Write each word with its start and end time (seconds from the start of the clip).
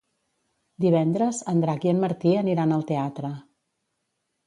Divendres 0.85 1.43
en 1.53 1.63
Drac 1.65 1.87
i 1.89 1.93
en 1.93 2.01
Martí 2.07 2.35
aniran 2.43 2.77
al 2.79 2.89
teatre. 2.93 3.35